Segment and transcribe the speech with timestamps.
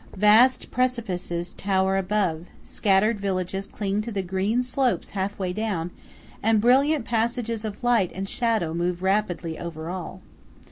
[0.17, 5.91] Vast precipices tower above; scattered villages cling to the green slopes half way down;
[6.41, 10.23] and brilliant passages of light and shadow move rapidly over all.